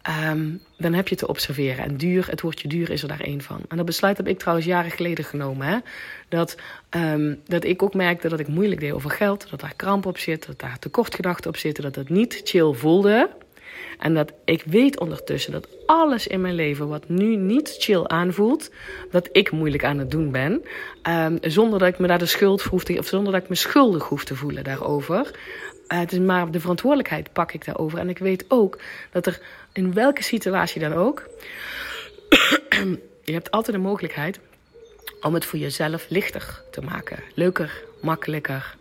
[0.09, 1.85] Um, dan heb je te observeren.
[1.85, 3.61] En duur, het woordje duur is er daar één van.
[3.67, 5.67] En dat besluit heb ik trouwens jaren geleden genomen.
[5.67, 5.77] Hè?
[6.29, 6.57] Dat,
[6.89, 9.49] um, dat ik ook merkte dat ik moeilijk deed over geld.
[9.49, 11.83] Dat daar kramp op zit, dat daar tekortgedachten op zitten.
[11.83, 13.29] Dat het niet chill voelde.
[13.99, 18.71] En dat ik weet ondertussen dat alles in mijn leven wat nu niet chill aanvoelt,
[19.11, 20.63] dat ik moeilijk aan het doen ben.
[21.09, 23.55] Um, zonder dat ik me daar de schuld hoef te, of zonder dat ik me
[23.55, 25.31] schuldig hoef te voelen daarover.
[25.87, 27.99] Uh, het is maar de verantwoordelijkheid pak ik daarover.
[27.99, 28.79] En ik weet ook
[29.11, 29.41] dat er
[29.77, 31.29] in welke situatie dan ook,
[33.23, 34.39] je hebt altijd de mogelijkheid
[35.21, 37.19] om het voor jezelf lichter te maken.
[37.33, 38.75] Leuker, makkelijker,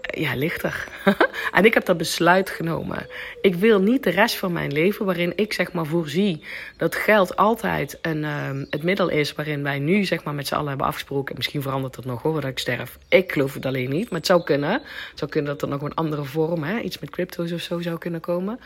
[0.00, 0.88] ja, lichter.
[1.52, 3.06] en ik heb dat besluit genomen.
[3.40, 6.44] Ik wil niet de rest van mijn leven, waarin ik zeg maar voorzie
[6.76, 10.54] dat geld altijd een, uh, het middel is waarin wij nu zeg maar met z'n
[10.54, 11.36] allen hebben afgesproken.
[11.36, 12.98] Misschien verandert dat nog hoor, dat ik sterf.
[13.08, 14.72] Ik geloof het alleen niet, maar het zou kunnen.
[15.10, 17.80] Het zou kunnen dat er nog een andere vorm, hè, iets met crypto's of zo
[17.80, 18.60] zou kunnen komen.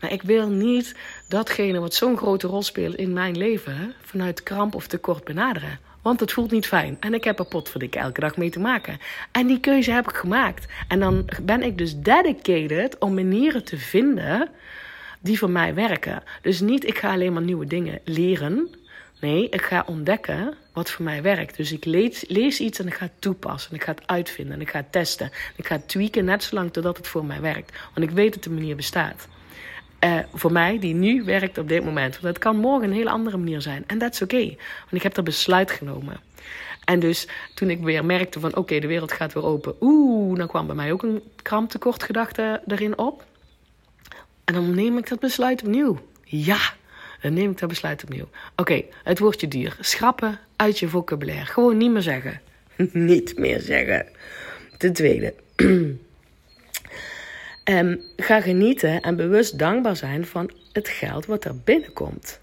[0.00, 0.94] Maar ik wil niet
[1.28, 5.78] datgene wat zo'n grote rol speelt in mijn leven vanuit kramp of tekort benaderen.
[6.02, 6.96] Want het voelt niet fijn.
[7.00, 8.98] En ik heb er potverdik elke dag mee te maken.
[9.32, 10.66] En die keuze heb ik gemaakt.
[10.88, 14.48] En dan ben ik dus dedicated om manieren te vinden
[15.20, 16.22] die voor mij werken.
[16.42, 18.68] Dus niet ik ga alleen maar nieuwe dingen leren.
[19.20, 21.56] Nee, ik ga ontdekken wat voor mij werkt.
[21.56, 23.70] Dus ik lees, iets en ik ga het toepassen.
[23.70, 25.30] En ik ga het uitvinden en ik ga testen.
[25.56, 27.78] Ik ga tweaken net zolang totdat het voor mij werkt.
[27.94, 29.28] Want ik weet dat de manier bestaat.
[30.04, 32.12] Uh, voor mij, die nu werkt op dit moment.
[32.12, 33.84] Want het kan morgen een hele andere manier zijn.
[33.86, 34.44] En dat is oké.
[34.46, 36.20] want ik heb dat besluit genomen.
[36.84, 39.74] En dus toen ik weer merkte van oké, de wereld gaat weer open.
[39.80, 43.24] Oeh, dan kwam bij mij ook een kramptekortgedachte erin op.
[44.44, 45.98] En dan neem ik dat besluit opnieuw.
[46.24, 46.58] Ja,
[47.20, 48.28] dan neem ik dat besluit opnieuw.
[48.56, 49.76] Oké, het woordje duur.
[49.80, 51.46] Schrappen uit je vocabulaire.
[51.46, 52.40] Gewoon niet meer zeggen.
[52.92, 54.06] niet meer zeggen.
[54.76, 55.34] Ten tweede.
[57.70, 62.40] Um, ga genieten en bewust dankbaar zijn van het geld wat er binnenkomt.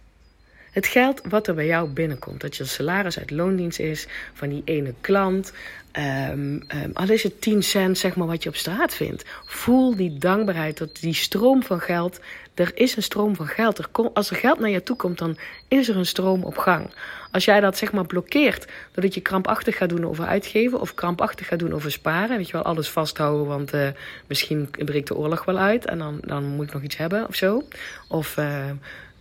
[0.71, 2.41] Het geld wat er bij jou binnenkomt.
[2.41, 5.53] Dat je salaris uit loondienst is van die ene klant.
[5.97, 9.23] Um, um, al is het 10 cent, zeg maar, wat je op straat vindt.
[9.45, 12.19] Voel die dankbaarheid, dat die stroom van geld.
[12.53, 13.77] Er is een stroom van geld.
[13.77, 16.57] Er kom, als er geld naar je toe komt, dan is er een stroom op
[16.57, 16.93] gang.
[17.31, 21.47] Als jij dat zeg maar blokkeert, doordat je krampachtig gaat doen over uitgeven of krampachtig
[21.47, 23.87] gaat doen over sparen, weet je wel, alles vasthouden, want uh,
[24.27, 27.35] misschien breekt de oorlog wel uit en dan, dan moet ik nog iets hebben of
[27.35, 27.63] zo.
[28.07, 28.65] Of uh,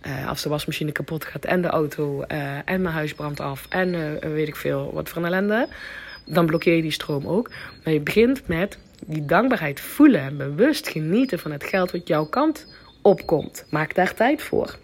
[0.07, 4.19] uh, als de wasmachine kapot gaat en de auto en mijn huis brandt af en
[4.33, 5.67] weet ik veel wat voor een ellende,
[6.25, 7.51] dan blokkeer je die stroom ook.
[7.83, 12.25] Maar je begint met die dankbaarheid voelen en bewust genieten van het geld wat jouw
[12.25, 12.67] kant
[13.01, 13.65] opkomt.
[13.69, 14.75] Maak daar tijd voor.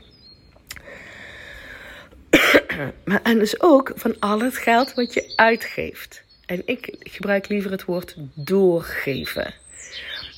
[3.06, 6.23] maar, en dus ook van al het geld wat je uitgeeft.
[6.45, 9.54] En ik gebruik liever het woord doorgeven.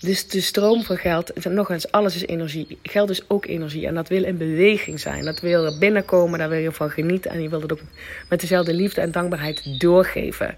[0.03, 2.77] Dus de stroom van geld, nog eens, alles is energie.
[2.81, 5.25] Geld is ook energie en dat wil in beweging zijn.
[5.25, 7.31] Dat wil binnenkomen, daar wil je van genieten.
[7.31, 7.79] En je wil het ook
[8.29, 10.57] met dezelfde liefde en dankbaarheid doorgeven.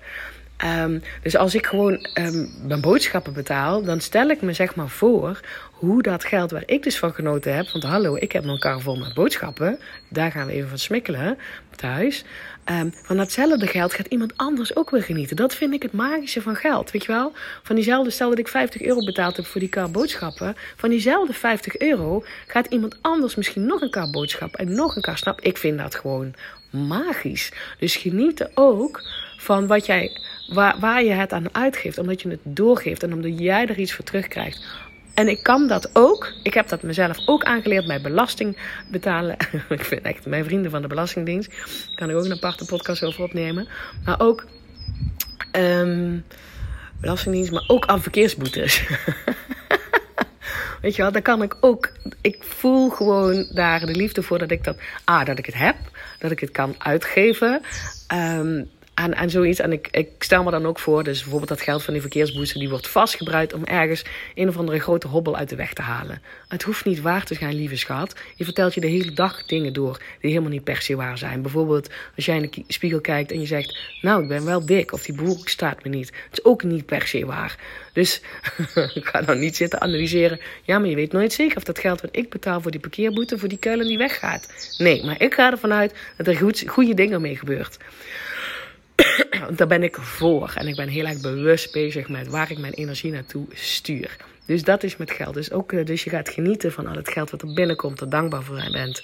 [0.63, 4.89] Um, dus als ik gewoon um, mijn boodschappen betaal, dan stel ik me zeg maar
[4.89, 5.39] voor
[5.79, 7.69] hoe dat geld waar ik dus van genoten heb.
[7.71, 9.79] Want hallo, ik heb mijn kar vol met boodschappen.
[10.09, 11.37] Daar gaan we even van smikkelen
[11.75, 12.23] thuis.
[12.71, 15.35] Um, van datzelfde geld gaat iemand anders ook weer genieten.
[15.35, 16.91] Dat vind ik het magische van geld.
[16.91, 17.33] Weet je wel?
[17.63, 20.55] Van diezelfde, stel dat ik 50 euro betaald heb voor die kar boodschappen.
[20.75, 25.01] Van diezelfde 50 euro gaat iemand anders misschien nog een kar boodschappen en nog een
[25.01, 25.17] kar.
[25.17, 25.41] Snap?
[25.41, 26.33] Ik vind dat gewoon
[26.69, 27.51] magisch.
[27.79, 29.01] Dus genieten ook
[29.37, 30.11] van wat jij,
[30.47, 31.97] waar, waar je het aan uitgeeft.
[31.97, 34.65] Omdat je het doorgeeft en omdat jij er iets voor terugkrijgt.
[35.15, 36.33] En ik kan dat ook.
[36.43, 38.57] Ik heb dat mezelf ook aangeleerd bij belasting
[38.91, 39.37] betalen.
[39.69, 41.49] ik vind echt mijn vrienden van de Belastingdienst.
[41.49, 43.67] Daar kan ik ook een aparte podcast over opnemen.
[44.05, 44.45] Maar ook
[45.51, 46.25] um,
[47.01, 48.83] Belastingdienst, maar ook aan verkeersboetes.
[50.81, 51.91] Weet je wel, daar kan ik ook.
[52.21, 54.77] Ik voel gewoon daar de liefde voor dat ik dat.
[55.03, 55.75] Ah, dat ik het heb.
[56.19, 57.61] Dat ik het kan uitgeven.
[58.13, 59.59] Um, aan, aan zoiets.
[59.59, 62.59] En ik, ik stel me dan ook voor, dus bijvoorbeeld dat geld van die verkeersboesten,
[62.59, 64.03] die wordt vastgebruikt om ergens
[64.35, 66.21] een of andere grote hobbel uit de weg te halen.
[66.47, 68.15] Het hoeft niet waar te zijn, lieve schat.
[68.35, 71.41] Je vertelt je de hele dag dingen door die helemaal niet per se waar zijn.
[71.41, 74.91] Bijvoorbeeld als jij in de spiegel kijkt en je zegt, nou, ik ben wel dik,
[74.91, 76.07] of die broek staat me niet.
[76.07, 77.55] Het is ook niet per se waar.
[77.93, 78.21] Dus
[78.93, 80.39] ik ga nou niet zitten analyseren.
[80.63, 83.37] Ja, maar je weet nooit zeker of dat geld wat ik betaal voor die parkeerboete,
[83.37, 84.75] voor die kuilen die weggaat.
[84.77, 87.67] Nee, maar ik ga ervan uit dat er goed, goede dingen mee gebeuren.
[89.57, 90.53] daar ben ik voor.
[90.55, 94.15] En ik ben heel erg bewust bezig met waar ik mijn energie naartoe stuur.
[94.45, 95.33] Dus dat is met geld.
[95.33, 98.09] Dus, ook, eh, dus je gaat genieten van al het geld wat er binnenkomt, er
[98.09, 99.03] dankbaar voor bent.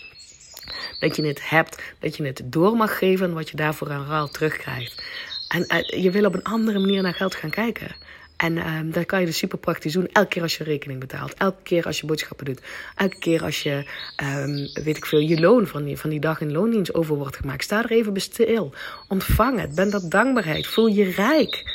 [1.00, 4.08] Dat je het hebt, dat je het door mag geven en wat je daarvoor aan
[4.08, 5.04] ruil terugkrijgt.
[5.48, 7.96] En uh, je wil op een andere manier naar geld gaan kijken.
[8.42, 10.08] En um, dat kan je dus super praktisch doen.
[10.12, 11.34] Elke keer als je rekening betaalt.
[11.34, 12.62] Elke keer als je boodschappen doet.
[12.96, 13.86] Elke keer als je,
[14.24, 17.36] um, weet ik veel, je loon van die, van die dag in loondienst over wordt
[17.36, 17.64] gemaakt.
[17.64, 18.74] Sta er even stil.
[19.08, 19.76] Ontvang het.
[19.76, 20.68] Ben dat dankbaarheid.
[20.68, 21.74] Voel je rijk.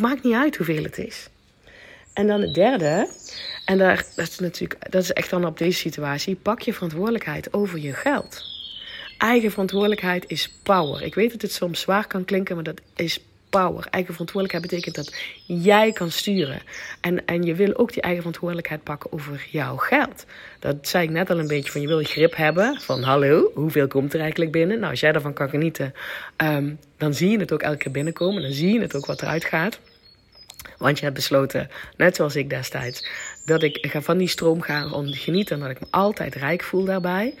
[0.00, 1.28] Maakt niet uit hoeveel het is.
[2.12, 3.08] En dan het derde.
[3.64, 6.34] En daar, dat is natuurlijk, dat is echt dan op deze situatie.
[6.34, 8.44] Pak je verantwoordelijkheid over je geld.
[9.18, 11.02] Eigen verantwoordelijkheid is power.
[11.02, 13.20] Ik weet dat het soms zwaar kan klinken, maar dat is
[13.60, 13.86] power.
[13.90, 15.14] Eigen verantwoordelijkheid betekent dat
[15.64, 16.60] jij kan sturen.
[17.00, 20.24] En, en je wil ook die eigen verantwoordelijkheid pakken over jouw geld.
[20.58, 22.80] Dat zei ik net al een beetje van je wil grip hebben.
[22.80, 24.78] Van hallo, hoeveel komt er eigenlijk binnen?
[24.78, 25.94] Nou, als jij daarvan kan genieten,
[26.36, 28.42] um, dan zie je het ook elke keer binnenkomen.
[28.42, 29.80] Dan zie je het ook wat eruit gaat.
[30.78, 33.08] Want je hebt besloten, net zoals ik destijds,
[33.44, 35.56] dat ik ga van die stroom gaan genieten.
[35.56, 37.34] En dat ik me altijd rijk voel daarbij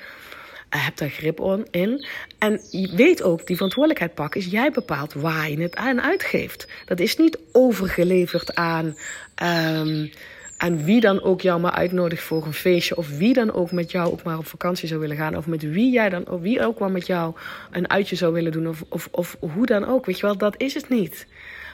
[0.78, 2.06] heb daar grip in.
[2.38, 2.60] En
[2.94, 6.68] weet ook, die verantwoordelijkheid pakken is jij bepaalt waar je het aan uitgeeft.
[6.86, 8.96] Dat is niet overgeleverd aan,
[9.42, 10.10] um,
[10.56, 12.96] aan wie dan ook jou maar uitnodigt voor een feestje.
[12.96, 15.36] Of wie dan ook met jou ook maar op vakantie zou willen gaan.
[15.36, 17.34] Of met wie jij dan, of wie ook maar met jou
[17.70, 18.68] een uitje zou willen doen.
[18.68, 20.06] Of, of, of hoe dan ook.
[20.06, 21.26] Weet je wel, dat is het niet.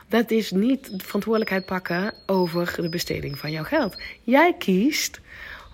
[0.09, 3.97] Dat is niet verantwoordelijkheid pakken over de besteding van jouw geld.
[4.23, 5.21] Jij kiest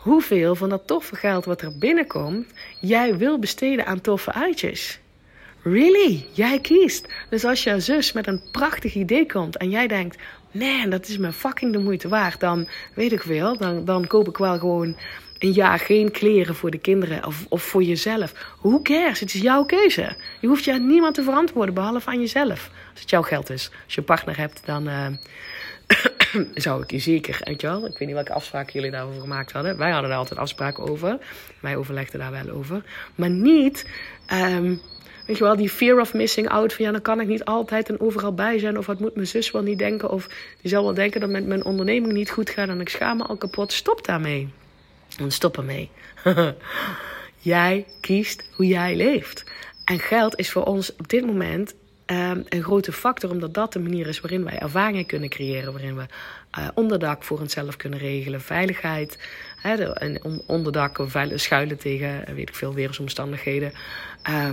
[0.05, 2.47] hoeveel van dat toffe geld wat er binnenkomt,
[2.81, 4.99] jij wil besteden aan toffe uitjes.
[5.63, 6.27] Really?
[6.33, 7.09] Jij kiest.
[7.31, 10.19] Dus als jouw zus met een prachtig idee komt en jij denkt:
[10.51, 14.29] man, dat is me fucking de moeite waard, dan weet ik veel, dan, dan koop
[14.29, 14.97] ik wel gewoon
[15.39, 18.57] een jaar geen kleren voor de kinderen of, of voor jezelf.
[18.61, 19.21] Who cares?
[19.21, 20.17] Het is jouw keuze.
[20.41, 22.71] Je hoeft je aan niemand te verantwoorden behalve aan jezelf.
[22.91, 23.71] Als het jouw geld is.
[23.85, 24.89] Als je een partner hebt, dan.
[24.89, 25.07] Uh,
[26.55, 29.53] zou ik je zeker, weet je wel, ik weet niet welke afspraken jullie daarover gemaakt
[29.53, 29.77] hadden.
[29.77, 31.19] Wij hadden daar altijd afspraken over.
[31.61, 32.85] Wij overlegden daar wel over.
[33.15, 33.87] Maar niet,
[34.33, 34.81] um,
[35.27, 36.73] weet je wel, die fear of missing out.
[36.73, 38.79] Van ja, dan kan ik niet altijd en overal bij zijn.
[38.79, 40.11] Of wat moet mijn zus wel niet denken.
[40.11, 40.27] Of
[40.61, 42.69] die zal wel denken dat met mijn onderneming niet goed gaat.
[42.69, 43.73] En ik schaam me al kapot.
[43.73, 44.49] Stop daarmee.
[45.19, 45.91] En stop ermee.
[47.39, 49.45] jij kiest hoe jij leeft.
[49.85, 51.75] En geld is voor ons op dit moment
[52.07, 55.97] Ehm, een grote factor, omdat dat de manier is waarin wij ervaringen kunnen creëren, waarin
[55.97, 56.07] we
[56.59, 59.19] uh, onderdak voor onszelf kunnen regelen, veiligheid,
[59.57, 63.73] hè, een onderdak schuilen tegen, eh, weet ik veel, weersomstandigheden,
[64.31, 64.49] uh,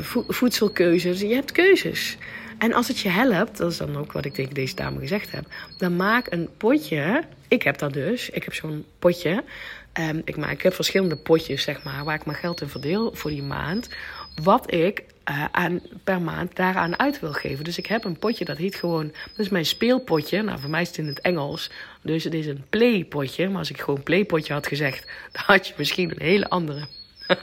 [0.00, 1.20] vo voedselkeuzes.
[1.20, 2.16] Je hebt keuzes.
[2.58, 5.30] En als het je helpt, dat is dan ook wat ik tegen deze dame gezegd
[5.30, 5.44] heb,
[5.78, 7.22] dan maak een potje.
[7.48, 8.30] Ik heb dat dus.
[8.30, 9.44] Ik heb zo'n potje.
[10.00, 13.14] Um, ik, maak, ik heb verschillende potjes, zeg maar, waar ik mijn geld in verdeel
[13.14, 13.88] voor die maand.
[14.42, 17.64] Wat ik uh, aan, per maand daaraan uit wil geven.
[17.64, 20.42] Dus ik heb een potje, dat heet gewoon, dat is mijn speelpotje.
[20.42, 21.70] Nou, voor mij is het in het Engels.
[22.02, 23.48] Dus het is een playpotje.
[23.48, 26.86] Maar als ik gewoon playpotje had gezegd, dan had je misschien een hele andere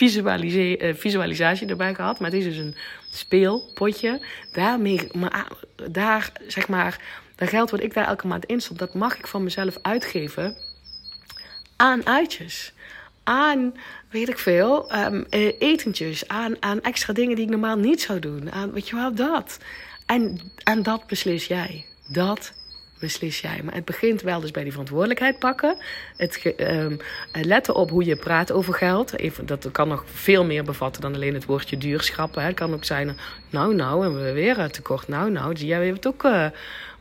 [0.00, 2.18] uh, visualisatie erbij gehad.
[2.18, 2.76] Maar het is dus een
[3.10, 4.20] speelpotje.
[4.52, 5.46] Daarmee, maar,
[5.90, 7.00] daar, zeg maar,
[7.36, 10.56] dat geld wat ik daar elke maand instop, dat mag ik van mezelf uitgeven
[11.76, 12.72] aan uitjes
[13.24, 13.74] aan,
[14.10, 15.26] weet ik veel, um,
[15.58, 18.52] etentjes, aan, aan extra dingen die ik normaal niet zou doen.
[18.52, 19.58] Aan, weet je wel, dat.
[20.06, 21.84] En, en dat beslis jij.
[22.08, 22.52] Dat
[23.00, 23.60] beslis jij.
[23.64, 25.76] Maar het begint wel dus bij die verantwoordelijkheid pakken.
[26.16, 26.98] Het um,
[27.32, 29.18] letten op hoe je praat over geld.
[29.18, 32.34] Even, dat kan nog veel meer bevatten dan alleen het woordje duurschap.
[32.34, 33.16] Het kan ook zijn,
[33.50, 35.08] nou, nou, hebben we weer een tekort.
[35.08, 36.46] Nou, nou, die, hebben het ook, uh,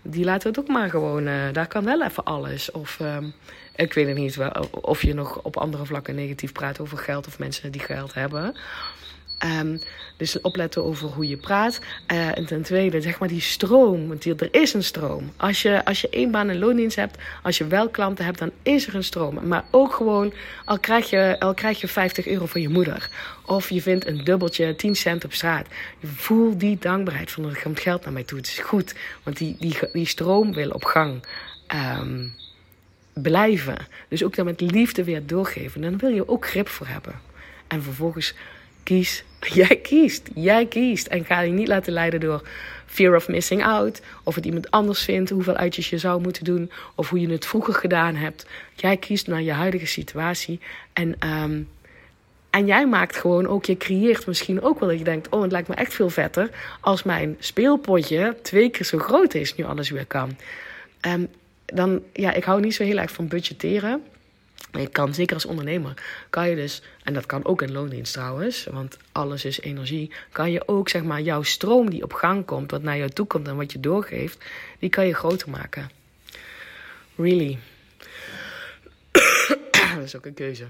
[0.02, 1.26] die laten we het ook maar gewoon.
[1.52, 2.72] Daar kan wel even alles.
[2.72, 3.00] Of...
[3.00, 3.34] Um,
[3.76, 4.38] ik weet niet
[4.72, 8.56] of je nog op andere vlakken negatief praat over geld of mensen die geld hebben.
[9.44, 9.78] Ehm,
[10.18, 11.80] dus opletten over hoe je praat.
[12.12, 14.08] Uh, en ten tweede, zeg maar die stroom.
[14.08, 15.32] Want er is een stroom.
[15.38, 18.52] Als je, als je één baan en loondienst hebt, als je wel klanten hebt, dan
[18.62, 19.48] is er een stroom.
[19.48, 20.34] Maar ook gewoon,
[20.66, 23.10] al krijg je, al krijg je 50 euro van je moeder.
[23.46, 25.68] Of je vindt een dubbeltje 10 cent op straat.
[26.04, 28.38] Voel die dankbaarheid van er komt geld naar mij toe.
[28.38, 31.24] Het is goed, want die, die, die stroom wil op gang.
[32.00, 32.34] Um,
[33.14, 33.78] blijven.
[34.08, 35.82] Dus ook dan met liefde weer doorgeven.
[35.82, 37.14] Dan wil je ook grip voor hebben.
[37.68, 38.34] En vervolgens
[38.84, 39.24] kies.
[39.54, 40.30] Jij kiest.
[40.36, 41.08] Jij kiest.
[41.08, 42.48] En ga je niet laten leiden door
[42.86, 44.02] fear of missing out.
[44.24, 45.30] Of het iemand anders vindt.
[45.30, 46.72] Hoeveel uitjes je zou moeten doen.
[46.96, 48.46] Of hoe je het vroeger gedaan hebt.
[48.76, 50.60] Jij kiest naar je huidige situatie.
[50.94, 51.62] En, ehm,
[52.50, 55.52] en jij maakt gewoon ook, je creëert misschien ook wel dat je denkt: oh, het
[55.52, 56.50] lijkt me echt veel vetter.
[56.80, 60.38] Als mijn speelpotje twee keer zo groot is, nu alles weer kan.
[61.08, 61.30] Um,
[61.74, 64.04] dan, ja, ik hou niet zo heel erg van budgetteren.
[64.72, 65.94] Je kan, zeker als ondernemer,
[66.30, 70.52] kan je dus, en dat kan ook in loondienst trouwens, want alles is energie, kan
[70.52, 73.48] je ook zeg maar jouw stroom die op gang komt, wat naar jou toe komt
[73.48, 74.46] en wat je doorgeeft,
[74.80, 75.90] die kan je groter maken.
[77.16, 77.58] Really.
[79.96, 80.68] dat is ook een keuze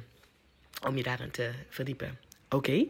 [0.87, 2.19] om je daarin te verdiepen.
[2.49, 2.85] Oké,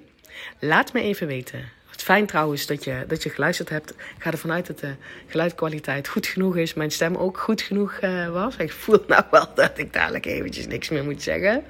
[0.60, 1.70] laat me even weten
[2.02, 3.90] fijn trouwens dat je, dat je geluisterd hebt.
[3.90, 4.94] Ik ga ervan uit dat de
[5.28, 6.74] geluidkwaliteit goed genoeg is.
[6.74, 8.56] Mijn stem ook goed genoeg uh, was.
[8.56, 11.64] Ik voel nou wel dat ik dadelijk eventjes niks meer moet zeggen.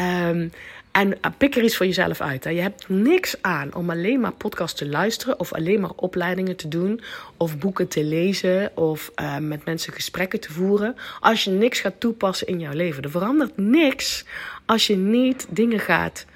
[0.00, 0.52] Um,
[0.92, 2.44] en uh, pik er iets voor jezelf uit.
[2.44, 5.40] Je hebt niks aan om alleen maar podcasts te luisteren.
[5.40, 7.00] Of alleen maar opleidingen te doen.
[7.36, 8.76] Of boeken te lezen.
[8.76, 10.96] Of uh, met mensen gesprekken te voeren.
[11.20, 13.02] Als je niks gaat toepassen in jouw leven.
[13.02, 14.24] Er verandert niks
[14.66, 16.26] als je niet dingen gaat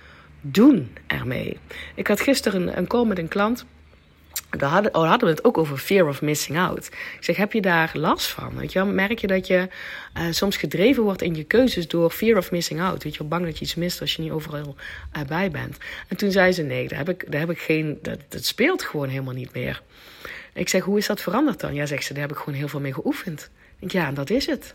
[0.42, 1.58] doen ermee.
[1.94, 3.64] Ik had gisteren een, call met een klant.
[4.50, 6.86] Daar hadden, oh, hadden we het ook over fear of missing out.
[6.86, 8.56] Ik zeg, heb je daar last van?
[8.56, 9.68] Weet je, merk je dat je
[10.18, 13.02] uh, soms gedreven wordt in je keuzes door fear of missing out?
[13.02, 14.76] Weet je, bang dat je iets mist als je niet overal
[15.16, 15.76] uh, bij bent.
[16.08, 19.08] En toen zei ze, nee, daar heb ik, daar heb ik geen, dat, speelt gewoon
[19.08, 19.82] helemaal niet meer.
[20.54, 21.74] Ik zeg, hoe is dat veranderd dan?
[21.74, 23.50] Ja, zegt ze, daar heb ik gewoon heel veel mee geoefend.
[23.78, 24.74] Ik ja, en dat is het.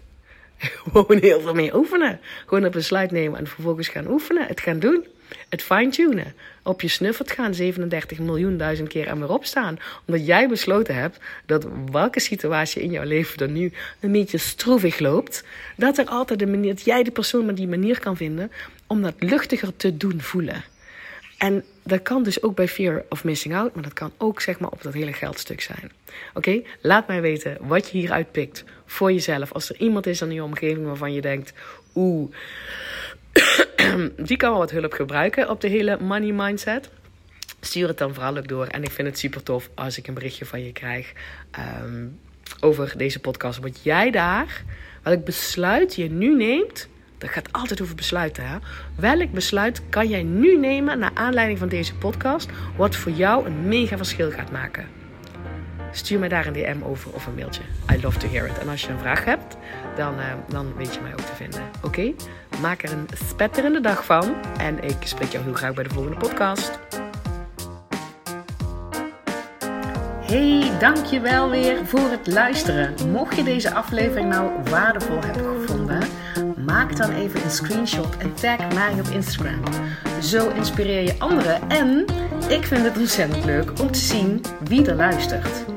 [0.57, 2.19] Gewoon heel veel mee oefenen.
[2.45, 4.47] Gewoon een besluit nemen en vervolgens gaan oefenen.
[4.47, 5.05] Het gaan doen.
[5.49, 6.33] Het fine-tunen.
[6.63, 9.79] Op je snuffert gaan 37 miljoen duizend keer en weer opstaan.
[10.05, 14.99] Omdat jij besloten hebt dat welke situatie in jouw leven er nu een beetje stroevig
[14.99, 15.43] loopt.
[15.75, 18.51] Dat er altijd een manier, dat jij de persoon met die manier kan vinden
[18.87, 20.63] om dat luchtiger te doen voelen.
[21.37, 24.59] En dat kan dus ook bij fear of missing out, maar dat kan ook zeg
[24.59, 25.91] maar op dat hele geldstuk zijn.
[26.33, 29.51] Oké, laat mij weten wat je hieruit pikt voor jezelf.
[29.53, 31.53] Als er iemand is in je omgeving waarvan je denkt,
[31.95, 32.31] oeh,
[34.27, 36.89] die kan wel wat hulp gebruiken op de hele money mindset.
[37.61, 38.65] Stuur het dan vooral ook door.
[38.65, 41.13] En ik vind het super tof als ik een berichtje van je krijg
[41.83, 42.19] um,
[42.59, 43.59] over deze podcast.
[43.59, 44.63] Wat jij daar,
[45.03, 46.87] welk besluit je nu neemt.
[47.17, 48.47] Dat gaat altijd over besluiten.
[48.47, 48.57] Hè?
[48.95, 53.67] Welk besluit kan jij nu nemen naar aanleiding van deze podcast, wat voor jou een
[53.67, 54.96] mega verschil gaat maken?
[55.97, 57.61] Stuur mij daar een DM over of een mailtje.
[57.91, 58.57] I love to hear it.
[58.57, 59.57] En als je een vraag hebt,
[59.95, 61.61] dan, uh, dan weet je mij ook te vinden.
[61.83, 62.13] Oké?
[62.61, 64.35] Maak er een spetterende dag van.
[64.57, 66.79] En ik spreek jou heel graag bij de volgende podcast.
[70.21, 73.11] Hey, dankjewel weer voor het luisteren.
[73.11, 76.07] Mocht je deze aflevering nou waardevol hebben gevonden,
[76.65, 79.61] maak dan even een screenshot en tag mij op Instagram.
[80.21, 82.05] Zo inspireer je anderen en
[82.47, 85.76] ik vind het ontzettend leuk om te zien wie er luistert.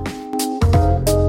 [0.73, 1.20] you